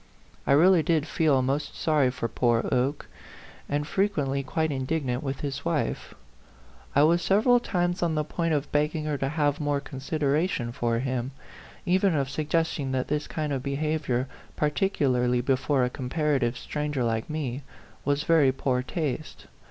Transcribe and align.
I 0.47 0.53
really 0.53 0.81
did 0.81 1.05
feel 1.05 1.43
most 1.43 1.75
sorry 1.79 2.09
for 2.09 2.27
poor 2.27 2.67
Oke, 2.71 3.05
and 3.69 3.85
frequently 3.85 4.41
quite 4.41 4.71
indignant 4.71 5.21
with 5.21 5.41
his 5.41 5.63
wife. 5.63 6.15
I 6.95 7.03
was 7.03 7.21
sev 7.21 7.41
A 7.45 7.51
PHANTOM 7.51 7.51
LOVER. 7.51 7.59
101 7.59 7.59
eral 7.59 7.71
times 7.91 8.01
on 8.03 8.15
the 8.15 8.23
point 8.23 8.53
of 8.55 8.71
begging 8.71 9.05
her 9.05 9.19
to 9.19 9.29
have 9.29 9.59
more 9.59 9.79
consideration 9.79 10.71
for 10.71 10.97
him, 10.97 11.29
even 11.85 12.15
of 12.15 12.31
suggesting 12.31 12.91
that 12.93 13.09
this 13.09 13.27
kind 13.27 13.53
of 13.53 13.61
behavior, 13.61 14.27
par 14.55 14.71
ticularly 14.71 15.45
before 15.45 15.83
a 15.85 15.89
comparative 15.91 16.57
stranger 16.57 17.03
like 17.03 17.29
me, 17.29 17.61
was 18.03 18.23
very 18.23 18.51
poor 18.51 18.81
taste. 18.81 19.45